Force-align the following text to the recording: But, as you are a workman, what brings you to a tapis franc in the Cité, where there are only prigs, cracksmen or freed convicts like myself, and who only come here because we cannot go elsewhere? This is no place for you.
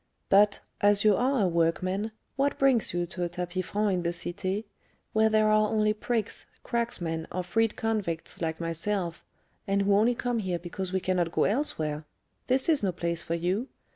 But, 0.29 0.61
as 0.81 1.03
you 1.03 1.15
are 1.15 1.43
a 1.43 1.47
workman, 1.47 2.11
what 2.35 2.57
brings 2.57 2.91
you 2.91 3.05
to 3.05 3.23
a 3.23 3.29
tapis 3.29 3.67
franc 3.67 3.93
in 3.93 4.01
the 4.01 4.09
Cité, 4.09 4.63
where 5.13 5.29
there 5.29 5.47
are 5.49 5.69
only 5.69 5.93
prigs, 5.93 6.47
cracksmen 6.63 7.27
or 7.31 7.43
freed 7.43 7.75
convicts 7.75 8.41
like 8.41 8.59
myself, 8.59 9.23
and 9.67 9.83
who 9.83 9.93
only 9.95 10.15
come 10.15 10.39
here 10.39 10.57
because 10.57 10.91
we 10.91 11.01
cannot 11.01 11.31
go 11.31 11.43
elsewhere? 11.43 12.03
This 12.47 12.67
is 12.67 12.81
no 12.81 12.91
place 12.91 13.21
for 13.21 13.35
you. 13.35 13.67